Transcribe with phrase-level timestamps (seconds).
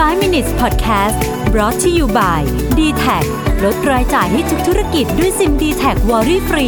[0.00, 1.18] 5 minutes podcast
[1.52, 2.40] brought to you by
[2.78, 3.24] d t a c
[3.64, 6.66] ลดรายจ่ายให้ทุกธุรกิจด้วยซิม d t แทวอรี่ฟรี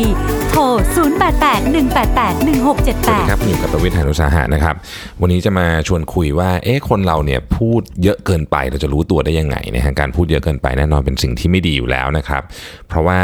[0.48, 4.74] โทร 0881881678ครับอยู่กับประวิทยานุสาหะนะครับ
[5.20, 12.42] วันนี้จะมาชวนคุยว่า เอ๊ะ คนเราเนี่ยพูดเยอะเกินไป เราจะรู้ตัวได้ยังไงนะฮะ การพูดเยอะเกินไปแน่นอนเป็นสิ่งที่ไม่ดีอยู่แล้วนะครับ
[12.88, 13.18] เพราะว่า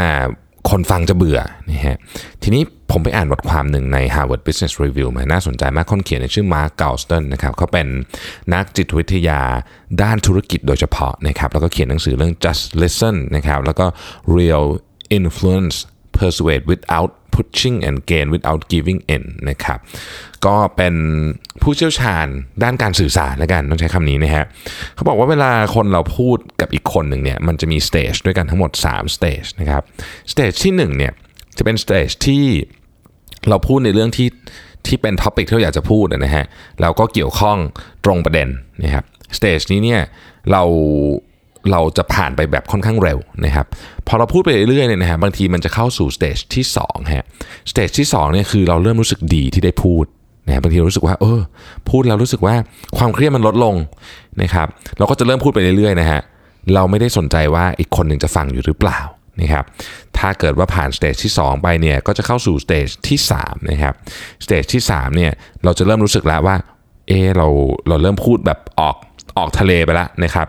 [0.69, 1.39] คนฟังจะเบื่อ
[1.71, 1.95] นะฮะ
[2.43, 7.87] ทีนี้ ผมไปอ่านบทความหนึ่งใน Harvard Business Review มาน่าสนใจมากคนเขียนชื่อมาร์คเกลสตันนะครับเขาเป็น
[8.53, 9.41] นักจิตวิทยา
[10.01, 13.85] ด้านธุรกิจโดยเฉพาะนะครับแล้วก็เขียนหนังสือเรื่อง just listen นะครับแล้วก็
[14.37, 14.65] real
[15.17, 15.75] influence
[16.17, 19.79] persuade without pushing and gain without giving in นะครับ
[20.45, 20.95] ก็เป็น
[21.61, 22.27] ผู้เชี่ยวชาญ
[22.63, 24.45] ด้านการสื่อสารแล้วกันต้องใช้คำนี้นะฮะ
[24.95, 29.83] เขาบอกว่าเวลาคนเราพูดกับอีกคนหนึ่งเนี่ยมันจะมี stage ด้วยกันทั้งหมด3 stage นะครับ
[30.31, 31.13] stage ที่1เนี่ย
[31.57, 32.45] จะเป็น stage ที่
[33.49, 34.29] เราพูดในเรื่องที่
[34.87, 36.45] ที่เป็น topic ที่เราอยากจะพูดนะฮะ
[36.81, 37.57] แล้วก็เกี่ยวข้อง
[38.05, 38.47] ตรงประเด็น
[38.83, 39.03] นะครับ
[39.37, 40.01] stage นี้เนี่ย
[40.51, 40.63] เรา
[41.71, 43.65] เราจะผ่านไปแบบค่อนข้างเร็วนะครับ
[44.07, 47.25] พอเราพูดไปเรื่อยๆเนี่ยนะฮะบางทีมันจะเข้าสู่ stage ที่2ฮะ
[47.71, 50.05] stage ที่2เนี่ยคือเราเริ่มรู้สึกดีที่ได้พูด
[50.47, 51.39] นะฮะบางทีเรารู้สึกว่าเออ
[51.89, 52.55] พูดแล้วรู้สึกว่า
[52.97, 53.75] ความเครียดมันลดลง
[54.41, 56.21] นะครับเราก็จะเริ่มพูดไปเรื่อยๆนะฮะ
[56.73, 58.99] เราไม่ได้สนใจว่าอีกคนหนึ่งจะฟังอยู่หรือเปล่า
[59.41, 59.65] นะครับ
[60.19, 63.93] ถ้าเกิดว่าผ่าน stage ที่ 2 ไปเนี่ยก็จะเข้าสู่ stage ที่3นะครับ
[64.45, 65.31] stage ที่3เนี่ย
[65.63, 66.55] เราจะเริ่มรู้สึกแล้วว่า
[67.07, 67.47] เออเรา
[67.87, 68.95] เราเริ่มพูดแบบออก
[69.37, 70.47] ออกทะเลไปแล้วนะครับ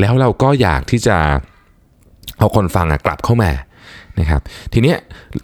[0.00, 1.16] แล้วเราก็อยากที่จะ
[2.38, 3.50] เอาคนฟังกลับเข้ามา
[4.20, 4.40] นะครับ
[4.72, 4.98] ทีเนี้ย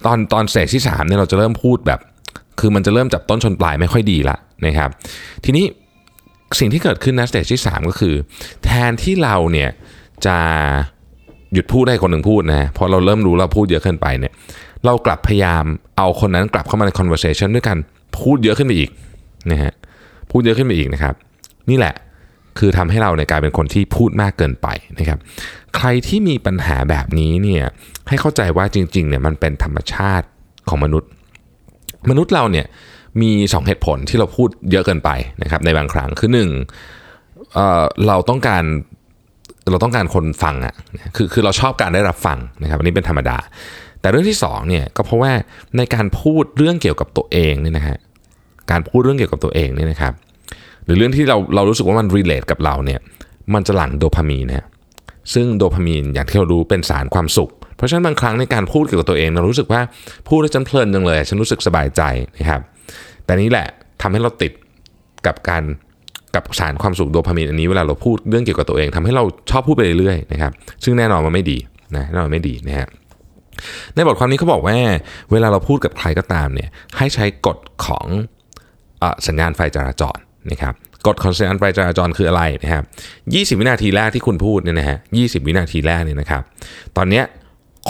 [0.06, 2.00] ตอนตอน stage ที่3เนี่ยเราจะเริ่มพูดแบบ
[2.61, 4.91] คือมันจะเริ่มจับต้นชนปลายไม่ค่อยดีละนะครับ
[5.44, 5.64] ทีนี้
[6.59, 8.14] สิ่งที่เกิดขึ้นนะ stage ที่ 3 ก็คือ
[8.64, 9.70] แทนที่เราเนี่ย
[10.27, 10.37] จะ
[11.52, 14.33] หยุดพูดให้คนหนึ่งพูดนะพอเราเริ่มรู้เราพูดเยอะขึ้นไปเนี่ย
[14.84, 15.64] เรากลับพยายาม
[15.98, 17.77] เอาคนนั้นกลับเข้ามาใน conversation ด้วยกัน
[18.19, 18.91] พูดเยอะขึ้นไปอีก
[19.50, 19.72] นะฮะ
[20.30, 21.14] พูดเยอะขึ้นไปอีกนะครับ
[21.70, 21.94] นี่แหละ
[22.58, 25.19] คือทำให้เราเนี่ยกลายเป็นคนที่พูดมากเกินไปนะครับ
[25.77, 27.64] ใครที่มีปัญหาแบบนี้เนี่ย
[28.08, 30.26] ให้เข้าใจว่าจริงๆเนี่ยมันเป็นธรรมชาติ
[30.69, 31.10] ของมนุษย์
[32.10, 32.66] มนุษย์เราเนี่ย
[33.20, 35.10] มี 2 เหตุผลที่เราพูดเยอะเกินไป
[35.43, 36.50] นะครับในบางครั้งคือหนึ่ง
[37.54, 37.59] เอ
[38.06, 38.65] เราต้องการ
[39.71, 40.75] เราต้องการคนฟังอะ่ะ
[41.16, 43.37] คือคือเราชอบการได้รับฟังนะครับอันนี้เป็นธรรมดา
[44.00, 45.32] แต่เรื่องที่2เนี่ยก็เพราะว่า
[45.77, 47.97] ในการพูดเรื่องเกี่ยวกับตัวเองเนี่ยนะฮะ
[48.71, 50.12] การพูดเรื่องเกี่ยวกับตัวเองเนี่ยนะครับ
[50.84, 53.00] หรือเรื่องที่เราเรารู้สึกว่ามันรีเลทกับเราเนี่ย
[53.55, 54.66] มันจะหลั่งโดพามีนนะ
[55.34, 59.81] ซึ่งโดพามีนอย่างที่เรารู้เป็นสารความสุข เพราะฉะนั้นบางครั้งในการพูดเกี่ยวกับตัวเองเรารู้สึกว่า
[60.28, 62.03] พูดแล้วฉันเพลินจังเลย ฉันรู้สึกสบายใจ
[62.38, 62.60] นะครับ
[63.25, 63.66] แต่นี้แหละ
[64.03, 64.53] ทำให้เราติด
[65.26, 65.62] กับการ
[66.36, 70.52] กับสารความสุขโดพามีนอันนี้เวลาเราพูดเรื่องเกี่ยวกับตัวเองทำให้เราชอบพูดไปเรื่อยๆนะครับ
[70.84, 71.58] ซึ่งแน่นอนมันไม่ดี
[71.97, 72.88] นะแน่นอนไม่ดีนะฮะ
[73.94, 74.76] ในบทความนี้เขาบอกว่า
[75.32, 78.06] เวลาเราพูดกับใครก็ตามเนี่ยให้ใช้กฎของ
[79.02, 80.19] อสัญญาณไฟจราจร
[80.50, 80.75] นะครับ
[81.06, 82.84] กฎของสัญญาณไฟจราจรคืออะไรนะครับ
[83.56, 86.42] 20 วินาทีแรกที่คุณพูดเนี่ยนะฮะ 20 วินาทีแรกเนี่ยนะครับ
[86.96, 87.25] ตอนเนี้ย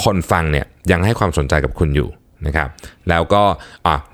[0.03, 2.09] คนฟังเนี่ยยังให้ความสนใจกับคุณอยู่
[2.47, 2.69] นะครับ
[3.09, 3.41] แล้วก็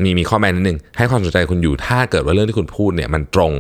[0.04, 3.54] มีมีข้อแม้นิดนึงให้ความสนใจคุณอยู่ถ้าเกิดว่าเรื่องที่คุณพูดเนี่ยมันตรง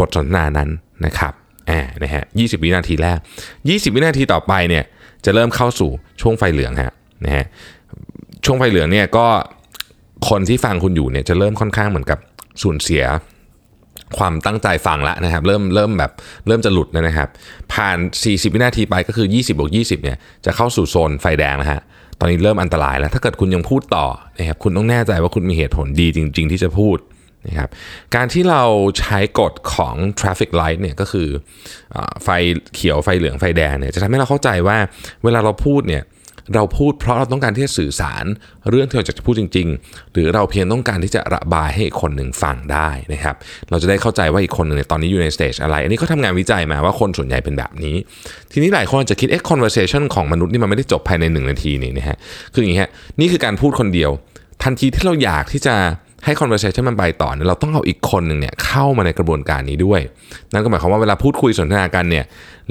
[0.00, 0.68] บทสนทนานั้น
[1.06, 1.32] นะครับ
[1.70, 3.18] อ่านะฮะ20วินาทีแรก
[3.58, 4.84] 20 วินาทีต่อไปเนี่ย
[5.24, 6.92] จะเริ่มเข้าสู่ช่วงไฟเหลืองฮะ
[7.24, 7.44] นะฮะ
[8.44, 9.26] ช่วงไฟเหลืองเนี่ยก็
[10.28, 12.18] คนที่ฟังคุณอยู่เนี่ยจะเริ่มค่อนข้างเหมือนกับ
[12.62, 13.04] สูญเสีย
[14.18, 16.12] ความตั้งใจฟังละนะครับ เริ่มเริ่มแบบ
[16.46, 17.28] เริ่มจะหลุดนะครับ
[17.72, 21.80] ผ่าน 40 วินาทีไปก็คือ 20บวก20เนี่ยจะเข้าสู่โซนไฟแดงแล้วฮะ
[22.18, 24.06] ตอนนี้เริ่มอันตรายแล้ว ถ้าเกิดคุณยังพูดต่อ
[24.38, 26.96] นะครับคุณต้องแน่ใจว่าคุณมีเหตุผลดีจริง ๆ ที่จะพูด
[27.48, 27.70] นะครับ
[28.14, 28.62] การที่เรา
[28.98, 31.28] ใช้กฎของ traffic light เนี่ยก็คือ
[31.96, 32.28] อไฟ
[32.74, 34.78] เขียวไฟเหลืองไฟแดงเนี่ยจะทำให้เราเข้าใจว่า
[35.24, 36.04] เวลาเราพูดเนี่ย
[36.54, 38.24] เราพูดเพราะเราต้องการที่จะสื่อสาร
[38.70, 43.36] เรื่องที่เราจะพูดจริง ๆ หรือเราเพียงต้องการที่จะระบายให้อีกคนหนึ่งฟังได้นะครับ
[43.70, 47.96] เราจะได้เข้าใจว่าอีกคนหนึ่งตอนนี้อยู่ใน stage อะไร อันนี้เขาทำงานวิจัยมาว่าคนส่วนใหญ่เป็นแบบนี้
[48.52, 52.16] ทีนี้หลายคนจะคิดเอ๊ะ conversation ของมนุษย์นี่มันไม่ได้จบภายในหนึ่งนาทีนี่นะฮะ
[52.52, 52.90] คืออย่างนี้ฮะ
[53.20, 54.10] นี่คือการพูดคนเดียว
[54.62, 55.74] ทันทีที่เราอยากที่จะ
[56.26, 60.00] ให้ conversation มันไปต่อเนี่ยเราต้องเอาอีกคนหนึ่งเนี่ยเข้ามาในกระบวนการนี้ด้วย
[60.52, 62.24] นั่นก็หมายความว่าเวลาพูดคุยสนทนากันเนี่ย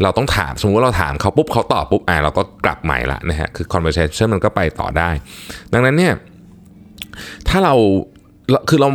[0.04, 5.10] เราต้องถามสมมติว่าเราถามเขาปุ๊บเขาตอบปุ๊บอ่าเราก็กลับใหม่ละนะฮะคือ conversation มันก็ไปต่อได้
[5.74, 6.14] ดังนั้นเนี่ย
[7.48, 7.74] ถ้าเรา
[8.70, 8.90] คือเรา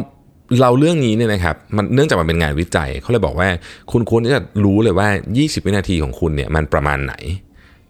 [0.63, 3.49] เราเรื่องนี้เนี่ยนะครับมันเนื่องจากมันเป็นงานวิจัยเขาเลยบอกว่า
[3.93, 7.15] คุณควรที่จะรู้เลยว่า 20 วินาทีของคุณเนี่ยมันประมาณไหน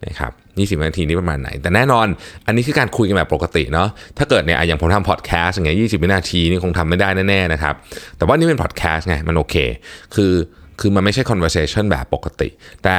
[0.06, 0.32] นะครับ
[0.80, 2.06] 20 นาทีนี้ประมาณไหน แต่แน่นอน
[2.46, 3.88] อันนี้คือการคุยกันแบบปกติเนาะ
[4.18, 7.74] ถ้าเกิดเนี่ยอย่างผมทำพอดแคสต์อย่างเงี้ยยีวินาทีนี่คงทำไม่ได้แน่ๆนะครับ
[8.16, 9.56] แต่ว่านี่เป็นพอดแคสต์ไงมันโอเค
[10.14, 10.32] คือ
[10.80, 12.48] คือมันไม่ใช่ conversation แบบปกติ
[12.84, 12.96] แต่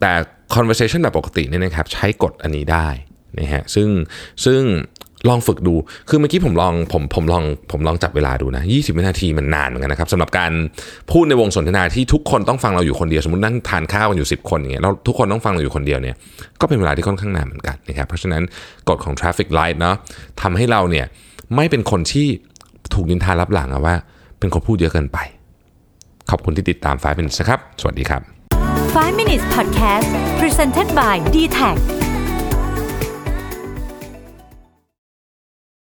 [0.00, 0.12] แต่
[0.56, 2.88] conversation แบบปกติเนี่ยนะครับใช้กฎอันนี้ได้
[3.38, 3.88] นะฮะซึ่ง
[4.44, 4.60] ซึ่ง
[5.28, 5.74] ลองฝึกดู
[6.08, 10.52] คือเมื่อกี้ผมลองผมผมลองผมลองจับเวลาดูนะ 20 วินาทีมันนานเหมือนกันนะครับสำหรับการ
[11.10, 16.14] พูดในวงสนทนาที่ทุกคนต้องฟังเราอยู่คนเดียวสมมตินั่งทานข้าวกันอยู่ 10 คนอย่างเงี้ยแล้วทุกคนต้องฟังเราอยู่คนเดียวเนี่ย
[16.60, 18.42] ก็เป็นเวลาที่ค่อนข้างนานเหมือนกันนะครับเพราะฉะนั้น
[18.88, 19.96] กฎของ traffic light เนาะ
[20.42, 21.06] ทำให้เราเนี่ย
[21.56, 22.26] ไม่เป็นคนที่
[22.94, 23.94] ถูกนินทารับหลังว่า
[24.38, 25.18] เป็นคนพูดเยอะเกินไป
[26.30, 28.22] ขอบคุณที่ติดตาม 5 minutes นะครับ สวัสดีครับ
[28.72, 30.08] 5 minutes podcast
[30.40, 32.01] presented by d t a c